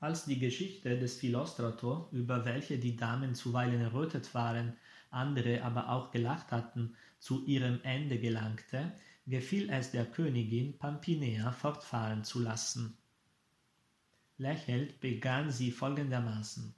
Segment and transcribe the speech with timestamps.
[0.00, 4.76] Als die Geschichte des Philostrato, über welche die Damen zuweilen errötet waren,
[5.10, 8.92] andere aber auch gelacht hatten, zu ihrem Ende gelangte,
[9.26, 12.96] gefiel es der Königin, Pampinea fortfahren zu lassen.
[14.36, 16.72] Lächelnd begann sie folgendermaßen.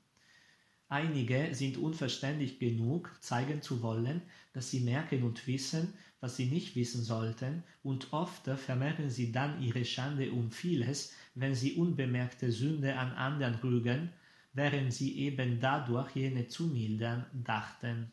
[0.92, 6.74] Einige sind unverständig genug, zeigen zu wollen, dass sie merken und wissen, was sie nicht
[6.74, 12.96] wissen sollten, und oft vermehren sie dann ihre Schande um vieles, wenn sie unbemerkte Sünde
[12.96, 14.10] an anderen rügen,
[14.52, 18.10] während sie eben dadurch jene zu mildern dachten.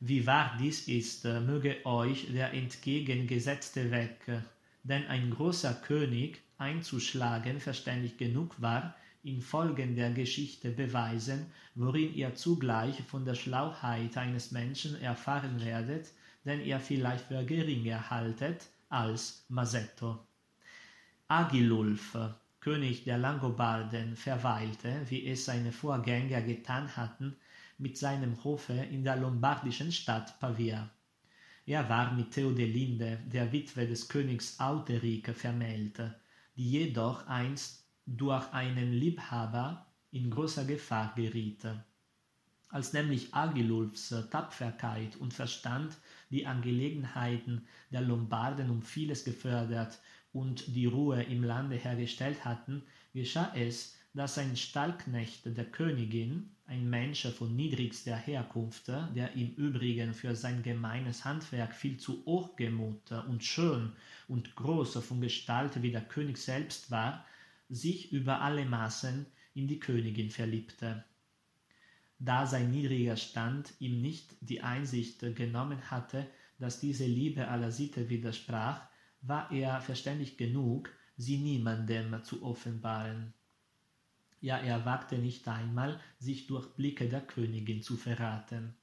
[0.00, 4.42] Wie wahr dies ist, möge euch der entgegengesetzte Weg,
[4.82, 13.02] denn ein großer König einzuschlagen verständig genug war, infolge der Geschichte beweisen, worin ihr zugleich
[13.02, 16.12] von der Schlauheit eines Menschen erfahren werdet,
[16.44, 20.18] den ihr vielleicht für geringer haltet als Masetto.
[21.28, 22.16] Agilulf,
[22.60, 27.36] König der Langobarden, verweilte, wie es seine Vorgänger getan hatten,
[27.78, 30.90] mit seinem Hofe in der lombardischen Stadt Pavia.
[31.66, 36.00] Er war mit Theodelinde, der Witwe des Königs Auteric, vermählt,
[36.56, 37.79] die jedoch einst
[38.16, 41.64] durch einen Liebhaber in großer Gefahr geriet.
[42.68, 45.96] Als nämlich Agilulfs Tapferkeit und Verstand
[46.30, 50.00] die Angelegenheiten der Lombarden um vieles gefördert
[50.32, 56.88] und die Ruhe im Lande hergestellt hatten, geschah es, dass ein Stallknecht der Königin, ein
[56.90, 63.44] Mensch von niedrigster Herkunft, der im Übrigen für sein gemeines Handwerk viel zu hochgemut und
[63.44, 63.92] schön
[64.26, 67.24] und groß von Gestalt wie der König selbst war,
[67.70, 71.04] sich über alle Maßen in die Königin verliebte.
[72.18, 76.26] Da sein niedriger Stand ihm nicht die Einsicht genommen hatte,
[76.58, 78.82] dass diese Liebe aller Sitte widersprach,
[79.22, 83.32] war er verständig genug, sie niemandem zu offenbaren.
[84.40, 88.74] Ja, er wagte nicht einmal, sich durch Blicke der Königin zu verraten.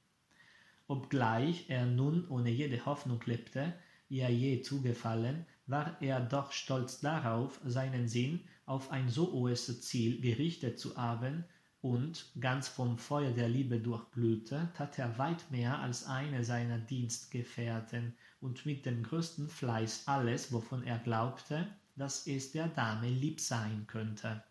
[0.86, 3.74] Obgleich er nun ohne jede Hoffnung lebte,
[4.08, 10.20] ihr je zugefallen, war er doch stolz darauf, seinen Sinn auf ein so hohes Ziel
[10.20, 11.44] gerichtet zu haben,
[11.80, 18.14] und, ganz vom Feuer der Liebe durchglühte, tat er weit mehr als eine seiner Dienstgefährten
[18.40, 23.86] und mit dem größten Fleiß alles, wovon er glaubte, dass es der Dame lieb sein
[23.86, 24.42] könnte.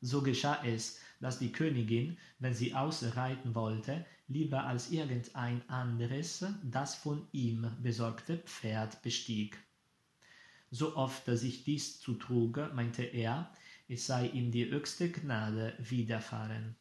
[0.00, 6.94] So geschah es, dass die Königin, wenn sie ausreiten wollte, lieber als irgendein anderes das
[6.94, 9.58] von ihm besorgte Pferd bestieg.
[10.76, 13.48] So oft sich dies zutrug, meinte er,
[13.88, 16.74] es sei ihm die höchste Gnade widerfahren.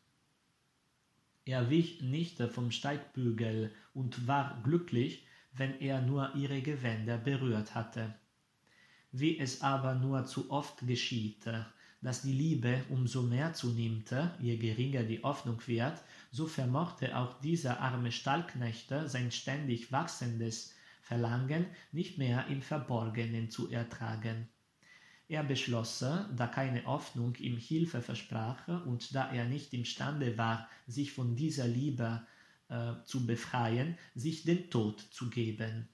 [1.45, 8.15] Er wich nicht vom Steigbügel und war glücklich, wenn er nur ihre Gewänder berührt hatte.
[9.11, 11.45] Wie es aber nur zu oft geschieht,
[12.01, 14.11] dass die Liebe um so mehr zunimmt,
[14.41, 21.67] je geringer die Hoffnung wird, so vermochte auch dieser arme Stallknecht sein ständig wachsendes Verlangen
[21.91, 24.47] nicht mehr im Verborgenen zu ertragen.
[25.27, 31.11] Er beschloss, da keine Hoffnung ihm Hilfe versprach und da er nicht imstande war, sich
[31.11, 32.25] von dieser Liebe
[32.69, 35.89] äh, zu befreien, sich den Tod zu geben.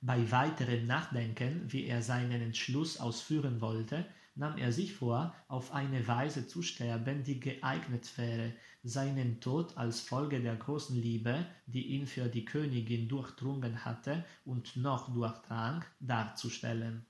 [0.00, 4.06] Bei weiterem Nachdenken, wie er seinen Entschluss ausführen wollte,
[4.38, 10.00] nahm er sich vor, auf eine Weise zu sterben, die geeignet wäre, seinen Tod als
[10.00, 17.04] Folge der großen Liebe, die ihn für die Königin durchdrungen hatte und noch durchdrang, darzustellen.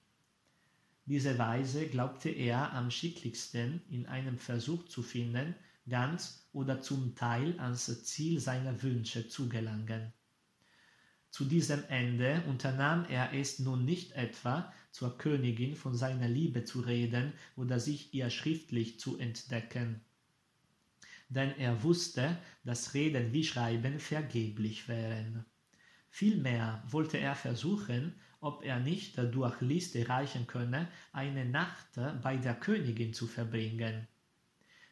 [1.05, 5.55] Diese Weise glaubte er am schicklichsten in einem Versuch zu finden,
[5.89, 10.13] ganz oder zum Teil ans Ziel seiner Wünsche zu gelangen.
[11.31, 16.81] Zu diesem Ende unternahm er es nun nicht etwa, zur Königin von seiner Liebe zu
[16.81, 20.01] reden oder sich ihr schriftlich zu entdecken.
[21.29, 25.45] Denn er wusste, dass Reden wie Schreiben vergeblich wären.
[26.09, 32.55] Vielmehr wollte er versuchen, ob er nicht durch Liste reichen könne, eine Nacht bei der
[32.55, 34.09] Königin zu verbringen.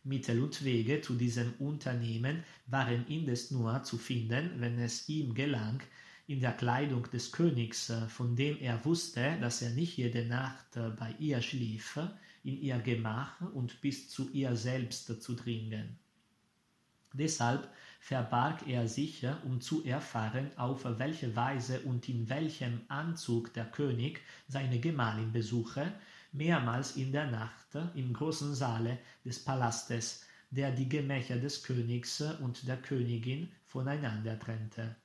[0.04, 5.82] Mittel und Wege zu diesem Unternehmen waren indes nur zu finden, wenn es ihm gelang,
[6.28, 10.76] in der Kleidung des Königs, äh, von dem er wusste, dass er nicht jede Nacht
[10.76, 11.98] äh, bei ihr schlief,
[12.42, 15.98] in ihr Gemach und bis zu ihr selbst zu dringen.
[17.12, 17.70] Deshalb
[18.00, 23.66] verbarg er sich, äh, um zu erfahren, auf welche Weise und in welchem Anzug der
[23.66, 25.92] König seine Gemahlin besuche,
[26.32, 32.66] mehrmals in der Nacht im großen Saale des Palastes, der die Gemächer des Königs und
[32.66, 34.96] der Königin voneinander trennte.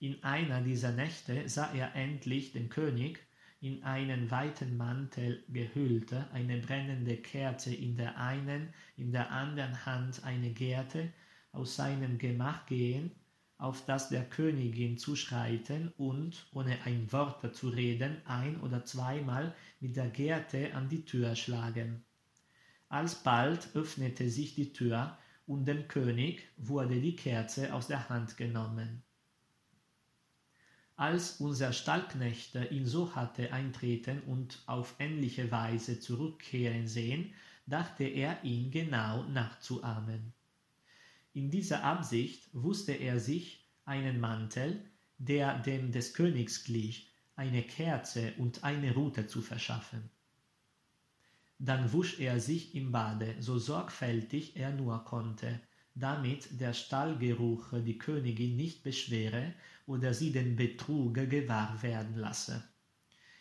[0.00, 3.18] In einer dieser Nächte sah er endlich den König,
[3.60, 10.22] in einen weiten Mantel gehüllte, eine brennende Kerze in der einen, in der anderen Hand
[10.22, 11.12] eine Gerte,
[11.50, 13.10] aus seinem Gemach gehen,
[13.56, 19.96] auf das der Königin zuschreiten und, ohne ein Wort zu reden, ein oder zweimal mit
[19.96, 22.04] der Gerte an die Tür schlagen.
[22.88, 29.02] Alsbald öffnete sich die Tür und dem König wurde die Kerze aus der Hand genommen.
[30.98, 37.32] Als unser Stallknecht ihn so hatte eintreten und auf ähnliche Weise zurückkehren sehen,
[37.66, 40.32] dachte er ihn genau nachzuahmen.
[41.34, 44.84] In dieser Absicht wusste er sich einen Mantel,
[45.18, 50.10] der dem des Königs glich, eine Kerze und eine Rute zu verschaffen.
[51.60, 55.60] Dann wusch er sich im Bade, so sorgfältig er nur konnte,
[55.98, 59.54] damit der Stallgeruch die Königin nicht beschwere
[59.86, 62.62] oder sie den Betrug gewahr werden lasse.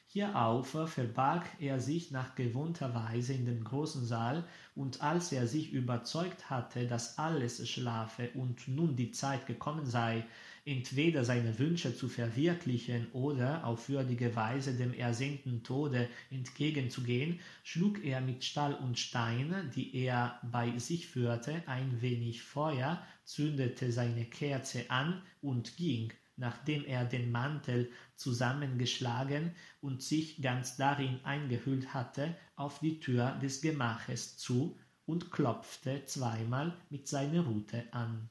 [0.10, 5.74] Hierauf verbarg er sich nach gewohnter Weise in den großen Saal, und als er sich
[5.74, 10.26] überzeugt hatte, dass alles schlafe und nun die Zeit gekommen sei,
[10.68, 18.20] entweder seine Wünsche zu verwirklichen oder auf würdige Weise dem ersehnten Tode entgegenzugehen, schlug er
[18.20, 24.92] mit Stahl und Stein, die er bei sich führte, ein wenig Feuer, zündete seine Kerze
[24.92, 32.80] an und ging, nachdem er den Mantel zusammengeschlagen und sich ganz darin eingehüllt hatte, auf
[32.80, 38.30] die Tür des Gemaches zu und klopfte zweimal mit seiner Rute an.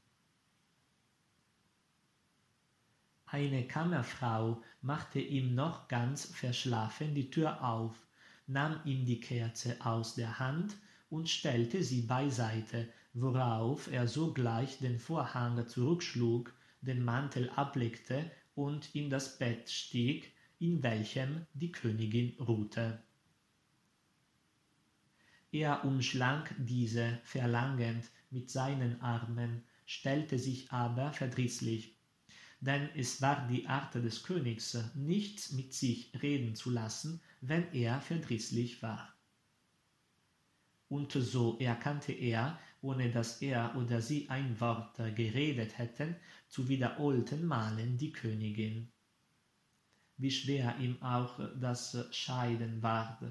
[3.29, 7.93] Eine Kammerfrau machte ihm noch ganz verschlafen die Tür auf,
[8.47, 10.77] nahm ihm die Kerze aus der Hand
[11.09, 19.09] und stellte sie beiseite, worauf er sogleich den Vorhang zurückschlug, den Mantel ablegte und in
[19.09, 23.03] das Bett stieg, in welchem die Königin ruhte.
[25.51, 31.96] Er umschlang diese verlangend mit seinen Armen, stellte sich aber verdrießlich
[32.59, 38.01] denn es war die Art des Königs, nichts mit sich reden zu lassen, wenn er
[38.01, 39.13] verdrießlich war.
[40.89, 46.15] Und so erkannte er, ohne dass er oder sie ein Wort geredet hätten,
[46.47, 48.89] zu wiederholten Malen die Königin.
[50.17, 53.23] Wie schwer ihm auch das Scheiden ward,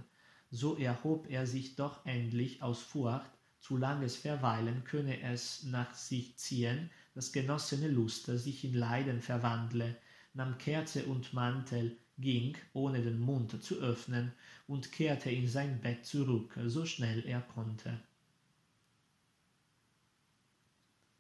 [0.50, 6.36] so erhob er sich doch endlich aus Furcht, zu langes Verweilen könne es nach sich
[6.36, 9.96] ziehen, das genossene Lust sich in Leiden verwandle,
[10.34, 14.32] nahm Kerze und Mantel, ging, ohne den Mund zu öffnen,
[14.66, 17.98] und kehrte in sein Bett zurück, so schnell er konnte.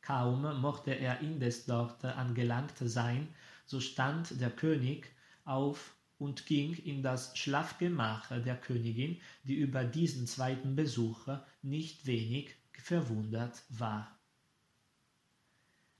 [0.02, 3.28] Kaum mochte er indes dort angelangt sein,
[3.64, 5.10] so stand der König
[5.46, 11.26] auf und ging in das Schlafgemach der Königin, die über diesen zweiten Besuch
[11.62, 14.15] nicht wenig verwundert war.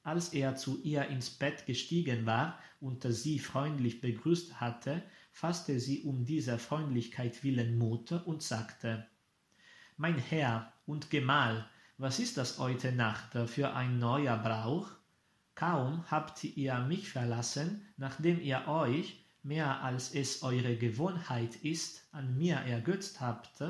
[0.07, 6.03] Als er zu ihr ins Bett gestiegen war und sie freundlich begrüßt hatte, fasste sie
[6.03, 9.09] um dieser Freundlichkeit willen Mut und sagte
[9.97, 11.69] Mein Herr und Gemahl,
[11.99, 14.93] was ist das heute Nacht für ein neuer Brauch?
[15.57, 22.39] Kaum habt ihr mich verlassen, nachdem ihr euch, mehr als es eure Gewohnheit ist, an
[22.39, 23.61] mir ergötzt habt,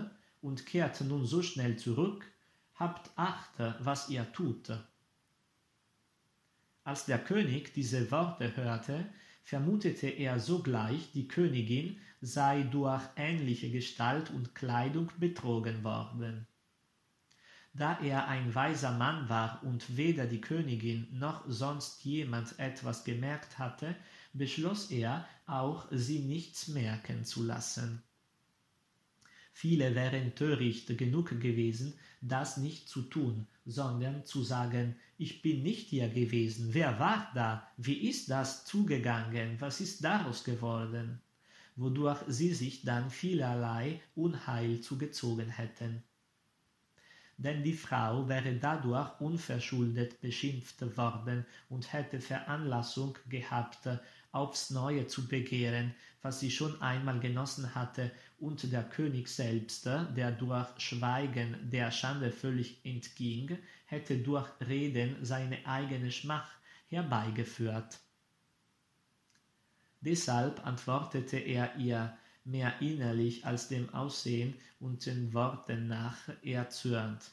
[0.42, 2.30] und kehrt nun so schnell zurück,
[2.74, 4.70] habt Acht, was ihr tut.
[6.86, 9.06] Als der König diese Worte hörte,
[9.42, 16.46] vermutete er sogleich, die Königin sei durch ähnliche Gestalt und Kleidung betrogen worden.
[17.74, 23.58] Da er ein weiser Mann war und weder die Königin noch sonst jemand etwas gemerkt
[23.58, 23.96] hatte,
[24.32, 28.04] beschloss er, auch sie nichts merken zu lassen.
[29.52, 35.88] Viele wären töricht genug gewesen, das nicht zu tun, sondern zu sagen, ich bin nicht
[35.88, 41.20] hier gewesen, wer war da, wie ist das zugegangen, was ist daraus geworden,
[41.74, 46.02] wodurch sie sich dann vielerlei Unheil zugezogen hätten.
[47.38, 53.88] Denn die Frau wäre dadurch unverschuldet beschimpft worden und hätte Veranlassung gehabt,
[54.32, 60.32] aufs neue zu begehren, was sie schon einmal genossen hatte, und der König selbst, der
[60.32, 66.50] durch Schweigen der Schande völlig entging, hätte durch Reden seine eigene Schmach
[66.88, 67.98] herbeigeführt.
[70.00, 77.30] Deshalb antwortete er ihr mehr innerlich als dem Aussehen und den Worten nach erzürnt.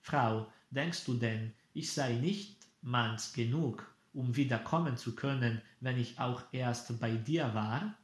[0.00, 6.18] Frau, denkst du denn, ich sei nicht manns genug, um wiederkommen zu können, wenn ich
[6.20, 7.96] auch erst bei dir war?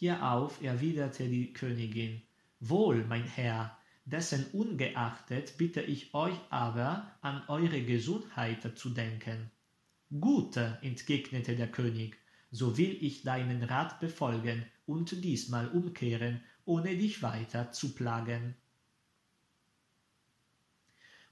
[0.00, 2.22] Hierauf erwiderte die Königin,
[2.58, 3.76] Wohl, mein Herr,
[4.06, 9.50] dessen ungeachtet bitte ich euch aber an eure Gesundheit zu denken.
[10.18, 12.16] Gut, entgegnete der König,
[12.50, 18.54] so will ich deinen Rat befolgen und diesmal umkehren, ohne dich weiter zu plagen.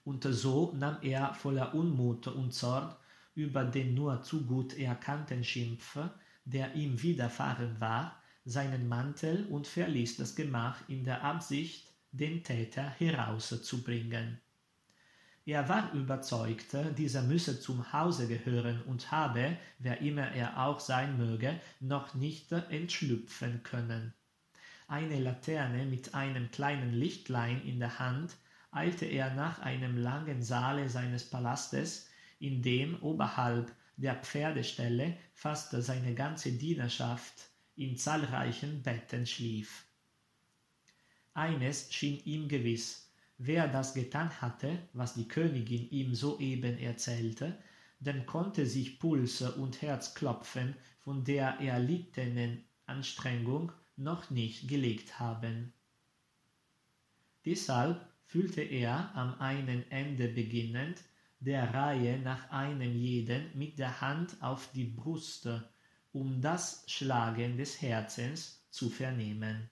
[0.05, 2.95] Und so nahm er voller Unmut und Zorn
[3.35, 5.99] über den nur zu gut erkannten Schimpf,
[6.45, 12.89] der ihm widerfahren war, seinen Mantel und verließ das Gemach in der Absicht, den Täter
[12.99, 14.41] herauszubringen.
[15.45, 21.17] Er war überzeugt, dieser müsse zum Hause gehören und habe, wer immer er auch sein
[21.17, 24.13] möge, noch nicht entschlüpfen können.
[24.89, 28.37] Eine Laterne mit einem kleinen Lichtlein in der Hand
[28.71, 36.15] eilte er nach einem langen Saale seines Palastes, in dem oberhalb der Pferdestelle fast seine
[36.15, 39.87] ganze Dienerschaft in zahlreichen Betten schlief.
[41.33, 47.57] Eines schien ihm gewiss, wer das getan hatte, was die Königin ihm soeben erzählte,
[48.01, 55.73] dem konnte sich Pulse und Herzklopfen von der erlittenen Anstrengung noch nicht gelegt haben.
[57.45, 61.03] Deshalb fühlte er am einen Ende beginnend,
[61.41, 65.49] der Reihe nach einem jeden mit der Hand auf die Brust
[66.13, 69.71] um das Schlagen des Herzens zu vernehmen.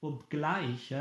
[0.00, 0.94] Obgleich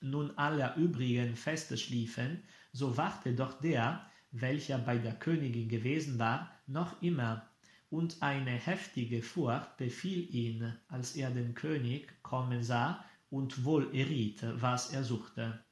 [0.00, 2.42] nun alle übrigen fest schliefen,
[2.72, 7.48] so wachte doch der, welcher bei der Königin gewesen war, noch immer,
[7.90, 14.44] und eine heftige Furcht befiel ihn, als er den König kommen sah und wohl erriet,
[14.60, 15.64] was er suchte.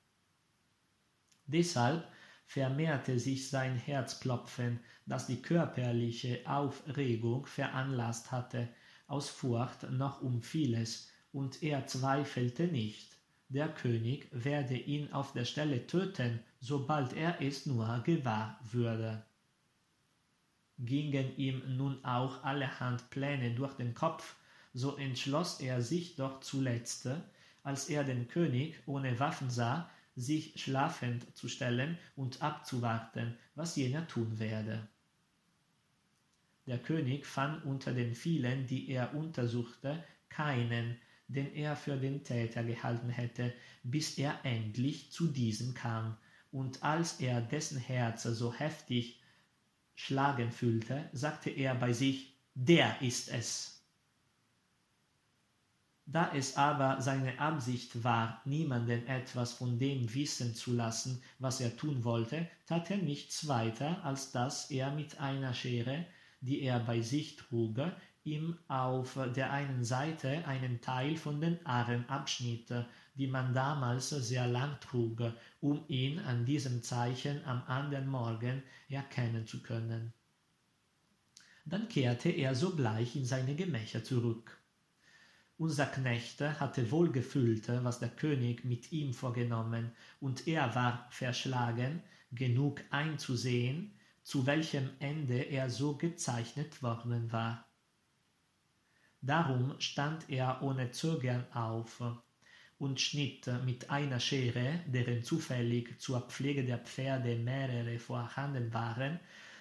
[1.46, 2.06] Deshalb
[2.52, 8.68] vermehrte sich sein Herzklopfen, das die körperliche Aufregung veranlaßt hatte,
[9.06, 13.16] aus Furcht noch um vieles, und er zweifelte nicht,
[13.48, 19.24] der König werde ihn auf der Stelle töten, sobald er es nur gewahr würde.
[20.76, 24.36] Gingen ihm nun auch allerhand Pläne durch den Kopf,
[24.74, 27.08] so entschloss er sich doch zuletzt,
[27.62, 34.06] als er den König ohne Waffen sah, sich schlafend zu stellen und abzuwarten, was jener
[34.06, 34.88] tun werde.
[36.66, 40.96] Der König fand unter den vielen, die er untersuchte, keinen,
[41.28, 43.52] den er für den Täter gehalten hätte,
[43.82, 46.16] bis er endlich zu diesem kam,
[46.52, 49.20] und als er dessen Herz so heftig
[49.94, 53.71] schlagen fühlte, sagte er bei sich, der ist es.
[56.12, 61.74] Da es aber seine Absicht war, niemanden etwas von dem wissen zu lassen, was er
[61.74, 66.04] tun wollte, tat er nichts weiter, als dass er mit einer Schere,
[66.42, 67.80] die er bei sich trug,
[68.24, 72.70] ihm auf der einen Seite einen Teil von den Aaren abschnitt,
[73.14, 79.46] die man damals sehr lang trug, um ihn an diesem Zeichen am anderen Morgen erkennen
[79.46, 80.12] zu können.
[81.64, 84.61] Dann kehrte er sogleich in seine Gemächer zurück.
[85.62, 92.02] Unser Knecht hatte wohl gefühlt, was der König mit ihm vorgenommen, und er war verschlagen,
[92.32, 97.64] genug einzusehen, zu welchem Ende er so gezeichnet worden war.
[99.20, 102.02] Darum stand er ohne Zögern auf
[102.78, 109.20] und schnitt mit einer Schere, deren zufällig zur Pflege der Pferde mehrere vorhanden waren,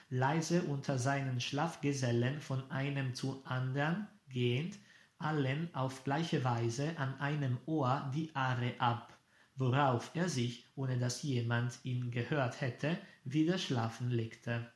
[0.10, 4.80] leise unter seinen Schlafgesellen von einem zu andern gehend,
[5.24, 9.18] allen auf gleiche Weise an einem Ohr die Aare ab,
[9.56, 14.72] worauf er sich, ohne dass jemand ihn gehört hätte, wieder schlafen legte.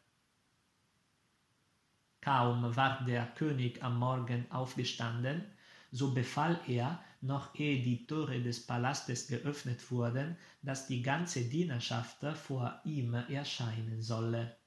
[2.22, 5.44] Kaum war der König am Morgen aufgestanden,
[5.92, 12.25] so befahl er, noch ehe die Tore des Palastes geöffnet wurden, dass die ganze Dienerschaft
[12.36, 14.58] vor ihm erscheinen solle.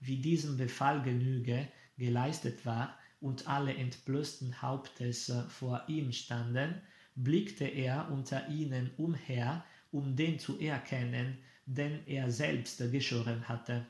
[0.00, 6.80] Wie diesem Befall Genüge geleistet war, und alle entblößten Hauptes vor ihm standen,
[7.14, 13.86] blickte er unter ihnen umher, um den zu erkennen, den er selbst geschoren hatte.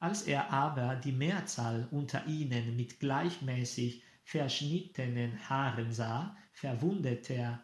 [0.00, 7.58] Als er aber die Mehrzahl unter ihnen mit gleichmäßig verschnittenen Haaren sah, verwundete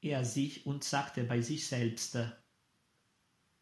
[0.00, 2.18] er sich und sagte bei sich selbst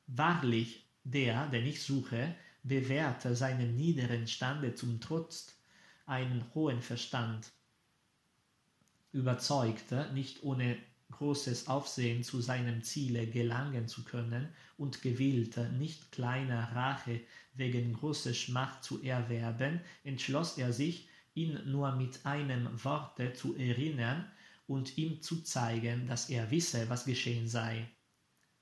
[0.07, 5.58] Wahrlich, der, den ich suche, bewährte seinem niederen Stande zum Trotz
[6.09, 7.53] einen hohen Verstand,
[9.13, 10.77] überzeugte, nicht ohne
[11.11, 17.21] großes Aufsehen zu seinem Ziele gelangen zu können und gewillte, nicht kleiner Rache
[17.55, 24.31] wegen großer Schmach zu erwerben, entschloss er sich, ihn nur mit einem Worte zu erinnern
[24.67, 27.89] und ihm zu zeigen, dass er wisse, was geschehen sei.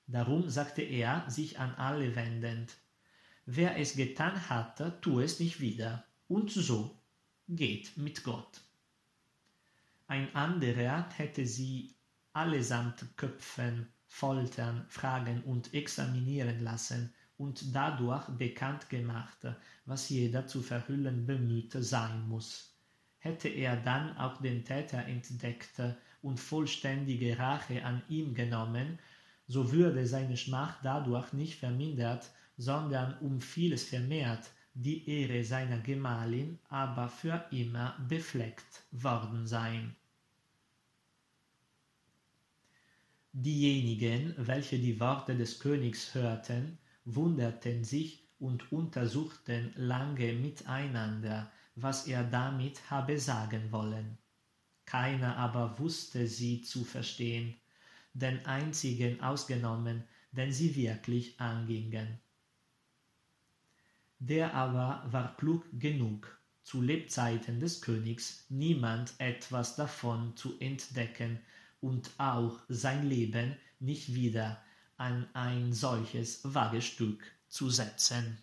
[0.05, 2.77] Darum sagte er, sich an alle wendend,
[3.45, 6.05] Wer es getan hatte, tu es nicht wieder.
[6.27, 6.96] Und so
[7.47, 8.61] geht mit Gott.
[10.07, 11.95] Ein anderer hätte sie
[12.33, 19.37] allesamt köpfen, foltern, fragen und examinieren lassen und dadurch bekannt gemacht,
[19.85, 22.75] was jeder zu verhüllen bemüht sein muss.
[23.19, 25.81] Hätte er dann auch den Täter entdeckt
[26.21, 28.99] und vollständige Rache an ihm genommen,
[29.47, 36.59] so würde seine Schmach dadurch nicht vermindert, sondern um vieles vermehrt, die Ehre seiner Gemahlin
[36.69, 39.95] aber für immer befleckt worden sein.
[43.33, 52.23] Diejenigen, welche die Worte des Königs hörten, wunderten sich und untersuchten lange miteinander, was er
[52.23, 54.19] damit habe sagen wollen.
[54.85, 57.55] Keiner aber wusste sie zu verstehen,
[58.13, 62.19] den einzigen ausgenommen, den sie wirklich angingen.
[64.19, 71.39] Der aber war klug genug, zu Lebzeiten des Königs niemand etwas davon zu entdecken
[71.79, 74.61] und auch sein Leben nicht wieder
[74.97, 78.41] an ein solches Wagestück zu setzen.